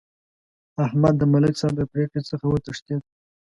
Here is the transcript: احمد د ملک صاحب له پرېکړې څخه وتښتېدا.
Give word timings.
احمد 0.85 1.13
د 1.17 1.23
ملک 1.33 1.53
صاحب 1.59 1.75
له 1.79 1.85
پرېکړې 1.91 2.21
څخه 2.29 2.45
وتښتېدا. 2.47 3.07